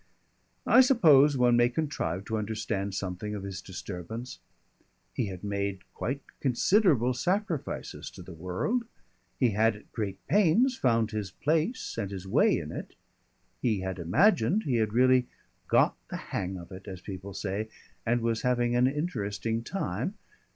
I 0.65 0.81
suppose 0.81 1.37
one 1.37 1.55
may 1.55 1.69
contrive 1.69 2.25
to 2.25 2.39
understand 2.39 2.95
something 2.95 3.35
of 3.35 3.43
his 3.43 3.61
disturbance. 3.61 4.39
He 5.13 5.27
had 5.27 5.43
made 5.43 5.83
quite 5.93 6.21
considerable 6.39 7.13
sacrifices 7.13 8.09
to 8.09 8.23
the 8.23 8.33
world. 8.33 8.85
He 9.39 9.51
had, 9.51 9.75
at 9.75 9.91
great 9.91 10.17
pains, 10.25 10.75
found 10.75 11.11
his 11.11 11.29
place 11.29 11.99
and 11.99 12.09
his 12.09 12.25
way 12.25 12.57
in 12.57 12.71
it, 12.71 12.95
he 13.61 13.81
had 13.81 13.99
imagined 13.99 14.63
he 14.63 14.77
had 14.77 14.91
really 14.91 15.27
"got 15.67 15.95
the 16.09 16.17
hang 16.17 16.57
of 16.57 16.71
it," 16.71 16.87
as 16.87 16.99
people 17.01 17.35
say, 17.35 17.69
and 18.03 18.21
was 18.21 18.41
having 18.41 18.75
an 18.75 18.87
interesting 18.87 19.63
time. 19.63 20.15